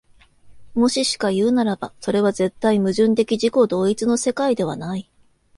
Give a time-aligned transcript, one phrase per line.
[0.73, 5.07] もししかいうならば、それは絶対矛盾的自己同一の世界ではない。